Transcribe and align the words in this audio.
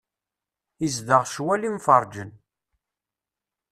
Izdeɣ 0.85 1.23
ccwal 1.27 1.61
imferrǧen. 1.69 2.31